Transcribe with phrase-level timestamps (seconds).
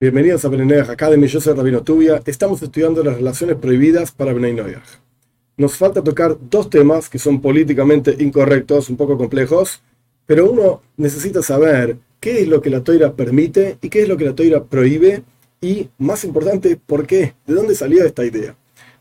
[0.00, 2.22] Bienvenidos a Beneneach Academy, yo soy Rabino Tubia.
[2.24, 4.56] Estamos estudiando las relaciones prohibidas para Benay
[5.56, 9.82] Nos falta tocar dos temas que son políticamente incorrectos, un poco complejos,
[10.24, 14.16] pero uno necesita saber qué es lo que la toira permite y qué es lo
[14.16, 15.24] que la toira prohíbe
[15.60, 18.54] y, más importante, por qué, de dónde salió esta idea.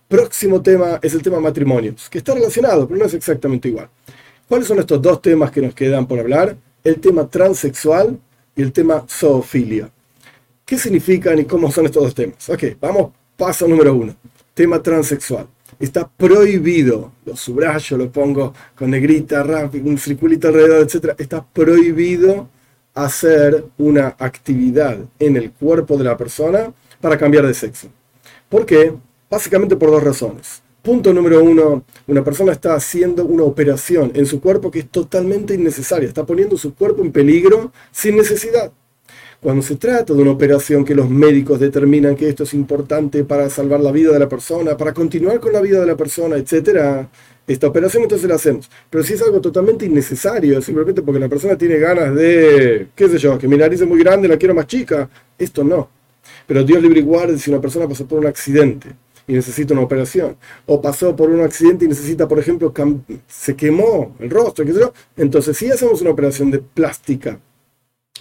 [0.07, 3.87] Próximo tema es el tema matrimonios, que está relacionado, pero no es exactamente igual.
[4.49, 6.57] ¿Cuáles son estos dos temas que nos quedan por hablar?
[6.83, 8.19] El tema transexual
[8.55, 9.91] y el tema zoofilia.
[10.67, 12.49] ¿Qué significan y cómo son estos dos temas?
[12.49, 14.13] Ok, vamos, paso número uno.
[14.53, 15.47] Tema transexual.
[15.79, 21.15] Está prohibido, lo subrayo, lo pongo con negrita, rápido, un circulito alrededor, etc.
[21.17, 22.49] Está prohibido
[22.93, 27.87] hacer una actividad en el cuerpo de la persona para cambiar de sexo.
[28.49, 28.93] ¿Por qué?
[29.29, 30.61] Básicamente por dos razones.
[30.81, 35.53] Punto número uno, una persona está haciendo una operación en su cuerpo que es totalmente
[35.53, 38.73] innecesaria, está poniendo su cuerpo en peligro sin necesidad.
[39.39, 43.47] Cuando se trata de una operación que los médicos determinan que esto es importante para
[43.51, 47.05] salvar la vida de la persona, para continuar con la vida de la persona, etc.,
[47.45, 48.67] esta operación entonces la hacemos.
[48.89, 53.19] Pero si es algo totalmente innecesario, simplemente porque la persona tiene ganas de, qué sé
[53.19, 55.87] yo, que mi nariz es muy grande, la quiero más chica, esto no.
[56.47, 58.89] Pero Dios libre y guarde si una persona pasó por un accidente
[59.27, 62.73] y necesita una operación, o pasó por un accidente y necesita, por ejemplo,
[63.27, 67.39] se quemó el rostro, qué sé yo, entonces sí hacemos una operación de plástica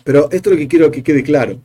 [0.04, 1.58] pero esto es lo que quiero que quede claro.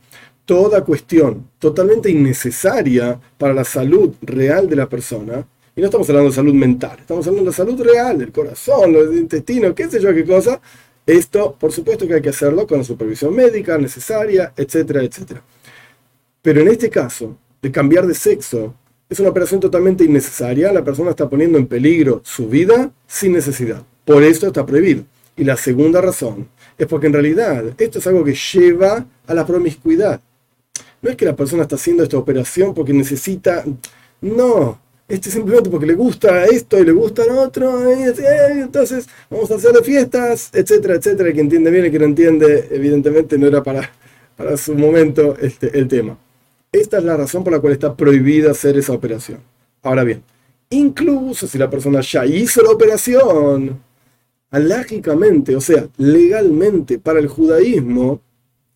[0.44, 6.30] Toda cuestión totalmente innecesaria para la salud real de la persona, y no estamos hablando
[6.30, 10.12] de salud mental, estamos hablando de salud real, del corazón, del intestino, qué sé yo
[10.12, 10.60] qué cosa,
[11.06, 15.42] esto por supuesto que hay que hacerlo con la supervisión médica necesaria, etcétera, etcétera.
[16.42, 18.74] Pero en este caso, de cambiar de sexo,
[19.08, 23.82] es una operación totalmente innecesaria, la persona está poniendo en peligro su vida sin necesidad.
[24.04, 25.04] Por eso está prohibido.
[25.36, 29.46] Y la segunda razón es porque en realidad esto es algo que lleva a la
[29.46, 30.20] promiscuidad.
[31.00, 33.64] No es que la persona está haciendo esta operación porque necesita,
[34.20, 39.06] no, este es simplemente porque le gusta esto y le gusta lo otro, y entonces
[39.28, 41.28] vamos a hacer fiestas, etcétera, etcétera.
[41.28, 43.90] El que entiende bien, el que no entiende, evidentemente no era para,
[44.36, 46.16] para su momento este, el tema.
[46.70, 49.40] Esta es la razón por la cual está prohibida hacer esa operación.
[49.82, 50.22] Ahora bien,
[50.70, 53.78] incluso si la persona ya hizo la operación,
[54.52, 58.20] alágicamente, o sea, legalmente para el judaísmo,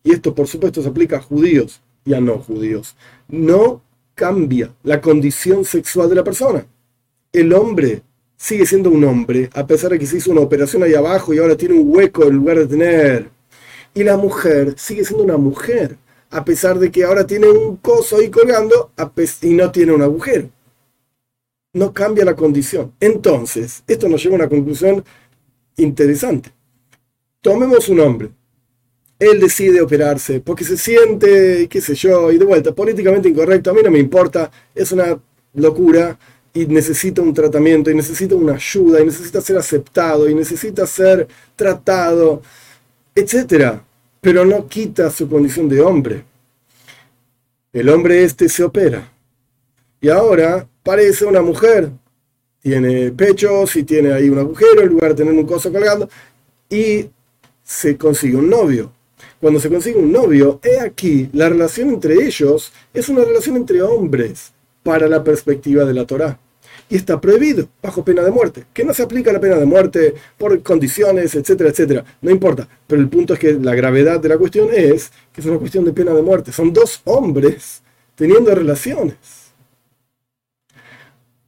[0.03, 2.97] y esto por supuesto se aplica a judíos y a no judíos,
[3.29, 3.81] no
[4.15, 6.65] cambia la condición sexual de la persona.
[7.31, 8.01] El hombre
[8.35, 11.37] sigue siendo un hombre, a pesar de que se hizo una operación ahí abajo y
[11.37, 13.29] ahora tiene un hueco en lugar de tener.
[13.93, 15.97] Y la mujer sigue siendo una mujer,
[16.31, 18.91] a pesar de que ahora tiene un coso ahí colgando
[19.41, 20.49] y no tiene un agujero.
[21.73, 22.93] No cambia la condición.
[22.99, 25.03] Entonces, esto nos lleva a una conclusión
[25.77, 26.51] interesante.
[27.41, 28.29] Tomemos un hombre.
[29.19, 33.73] Él decide operarse porque se siente, qué sé yo, y de vuelta, políticamente incorrecto, a
[33.73, 35.19] mí no me importa, es una
[35.53, 36.17] locura
[36.53, 41.27] y necesita un tratamiento y necesita una ayuda y necesita ser aceptado y necesita ser
[41.55, 42.41] tratado,
[43.15, 43.79] etc.
[44.21, 46.23] Pero no quita su condición de hombre.
[47.73, 49.11] El hombre este se opera
[49.99, 51.91] y ahora parece una mujer
[52.61, 56.09] tiene pechos y tiene ahí un agujero en lugar de tener un coso colgando
[56.69, 57.05] y
[57.63, 58.91] se consigue un novio.
[59.39, 63.81] Cuando se consigue un novio, he aquí, la relación entre ellos es una relación entre
[63.81, 64.51] hombres
[64.83, 66.39] para la perspectiva de la Torá.
[66.89, 68.65] Y está prohibido, bajo pena de muerte.
[68.73, 72.05] Que no se aplica la pena de muerte por condiciones, etcétera, etcétera.
[72.21, 72.67] No importa.
[72.87, 75.83] Pero el punto es que la gravedad de la cuestión es que es una cuestión
[75.83, 76.53] de pena de muerte.
[76.53, 77.83] Son dos hombres
[78.15, 79.17] teniendo relaciones.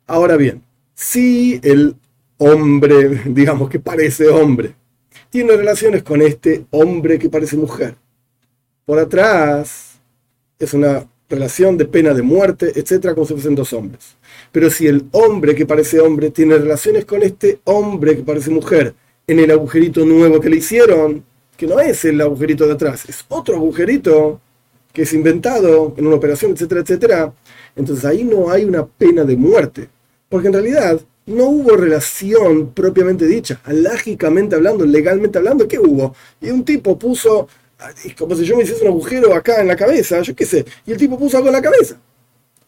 [0.06, 0.62] Ahora bien,
[1.00, 1.96] si el
[2.38, 4.76] hombre, digamos que parece hombre,
[5.30, 7.96] tiene relaciones con este hombre que parece mujer,
[8.86, 10.02] por atrás
[10.58, 14.18] es una relación de pena de muerte, etcétera, como si fuesen dos hombres.
[14.52, 18.94] Pero si el hombre que parece hombre tiene relaciones con este hombre que parece mujer
[19.26, 21.24] en el agujerito nuevo que le hicieron,
[21.56, 24.42] que no es el agujerito de atrás, es otro agujerito
[24.92, 27.34] que es inventado en una operación, etcétera, etcétera,
[27.75, 29.88] entonces ahí no hay una pena de muerte
[30.30, 36.16] porque en realidad no hubo relación propiamente dicha, alágicamente hablando, legalmente hablando, ¿qué hubo?
[36.42, 37.48] Y un tipo puso,
[38.18, 40.92] como si yo me hiciese un agujero acá en la cabeza, yo qué sé, y
[40.92, 41.98] el tipo puso algo en la cabeza.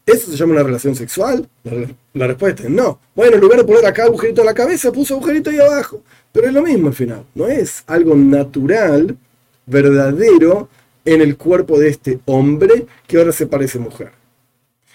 [0.06, 1.48] ¿Eso se llama una relación sexual?
[2.13, 3.00] La, respuesta es no.
[3.16, 6.02] Bueno, en lugar de poner acá agujerito en la cabeza, puso agujerito ahí abajo.
[6.31, 7.24] Pero es lo mismo al final.
[7.36, 9.16] No es algo natural,
[9.68, 10.69] verdadero,
[11.06, 14.12] en el cuerpo de este hombre que ahora se parece mujer.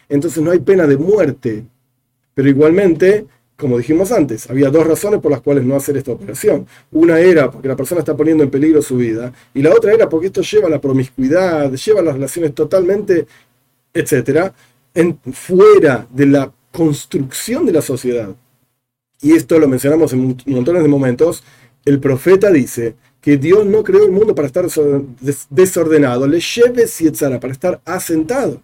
[0.08, 1.64] Entonces no hay pena de muerte
[2.36, 6.66] pero igualmente como dijimos antes, había dos razones por las cuales no hacer esta operación.
[6.92, 10.08] Una era porque la persona está poniendo en peligro su vida y la otra era
[10.08, 13.26] porque esto lleva a la promiscuidad, lleva a las relaciones totalmente,
[13.94, 14.54] etcétera,
[15.32, 18.34] fuera de la construcción de la sociedad.
[19.22, 21.42] Y esto lo mencionamos en montones de momentos.
[21.86, 24.66] El profeta dice que Dios no creó el mundo para estar
[25.48, 28.60] desordenado, le lleve Sietzara, para estar asentado.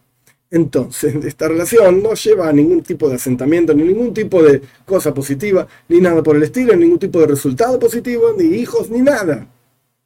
[0.53, 5.13] Entonces, esta relación no lleva a ningún tipo de asentamiento, ni ningún tipo de cosa
[5.13, 9.01] positiva, ni nada por el estilo, ni ningún tipo de resultado positivo, ni hijos, ni
[9.01, 9.49] nada.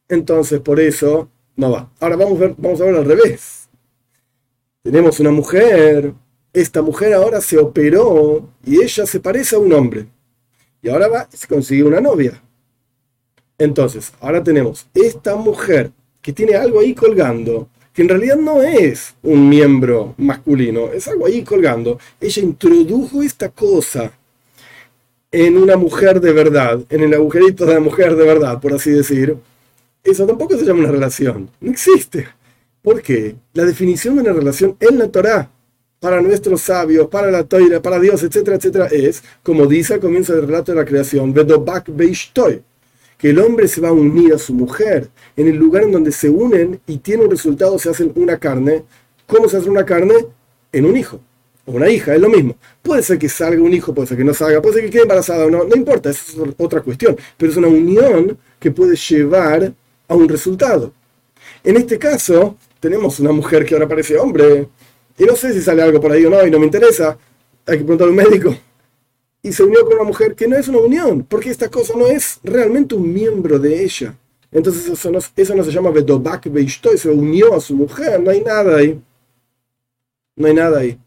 [0.08, 1.90] Entonces, por eso, no va.
[1.98, 3.68] Ahora vamos a ver, vamos a ver al revés.
[4.82, 6.14] Tenemos una mujer,
[6.52, 10.06] esta mujer ahora se operó y ella se parece a un hombre.
[10.80, 12.40] Y ahora va y se consigue una novia.
[13.58, 15.90] Entonces, ahora tenemos esta mujer
[16.22, 21.24] que tiene algo ahí colgando, que en realidad no es un miembro masculino, es algo
[21.24, 21.98] ahí colgando.
[22.20, 24.12] Ella introdujo esta cosa
[25.32, 28.90] en una mujer de verdad, en el agujerito de la mujer de verdad, por así
[28.90, 29.34] decir.
[30.04, 32.28] Eso tampoco se llama una relación, no existe.
[32.82, 33.34] ¿Por qué?
[33.54, 35.50] La definición de una relación en la Torah,
[35.98, 40.34] para nuestros sabios, para la Torah, para Dios, etcétera, etcétera, es, como dice al comienzo
[40.34, 42.62] del relato de la creación, Vedobak Beishtoy
[43.18, 46.12] que el hombre se va a unir a su mujer en el lugar en donde
[46.12, 48.84] se unen y tiene un resultado, se hacen una carne.
[49.26, 50.14] ¿Cómo se hace una carne?
[50.72, 51.20] En un hijo
[51.66, 52.56] o una hija, es lo mismo.
[52.82, 55.02] Puede ser que salga un hijo, puede ser que no salga, puede ser que quede
[55.02, 59.72] embarazada o no, no importa, es otra cuestión, pero es una unión que puede llevar
[60.08, 60.92] a un resultado.
[61.64, 64.68] En este caso, tenemos una mujer que ahora parece hombre,
[65.18, 67.18] y no sé si sale algo por ahí o no, y no me interesa,
[67.66, 68.56] hay que preguntar a un médico,
[69.46, 72.08] y se unió con una mujer que no es una unión, porque esta cosa no
[72.08, 74.16] es realmente un miembro de ella.
[74.50, 75.10] Entonces eso
[75.54, 79.00] no, se llama Vedobak Beishtoy, se unió a su mujer, no hay nada ahí.
[80.34, 80.98] No hay nada ahí.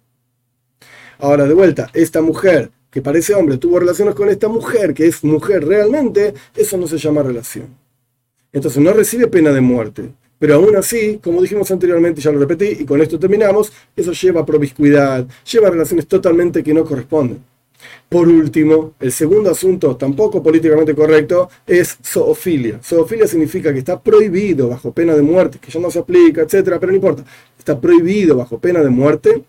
[1.18, 5.22] Ahora, de vuelta, esta mujer que parece hombre tuvo relaciones con esta mujer que es
[5.22, 7.68] mujer realmente, eso no se llama relación.
[8.54, 10.14] Entonces no recibe pena de muerte.
[10.40, 14.42] Pero aún así, como dijimos anteriormente, ya lo repetí, y con esto terminamos, eso lleva
[14.42, 17.44] a promiscuidad, lleva a relaciones totalmente que no corresponden.
[18.08, 22.80] Por último, el segundo asunto, tampoco políticamente correcto, es zoofilia.
[22.84, 26.80] Zoofilia significa que está prohibido bajo pena de muerte, que ya no se aplica, etcétera,
[26.80, 27.24] pero no importa.
[27.58, 29.44] Está prohibido bajo pena de muerte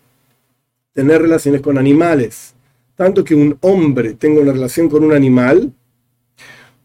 [0.93, 2.53] tener relaciones con animales.
[2.95, 5.73] Tanto que un hombre tenga una relación con un animal,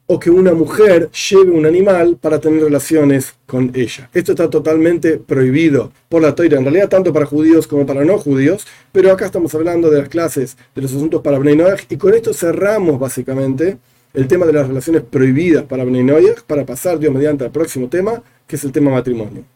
[0.07, 4.09] o que una mujer lleve un animal para tener relaciones con ella.
[4.15, 8.19] Esto está totalmente prohibido por la toira, en realidad tanto para judíos como para no
[8.19, 11.57] judíos, pero acá estamos hablando de las clases, de los asuntos para Bnei
[11.89, 13.79] y con esto cerramos básicamente
[14.15, 16.07] el tema de las relaciones prohibidas para Bnei
[16.47, 19.56] para pasar Dios mediante al próximo tema, que es el tema matrimonio.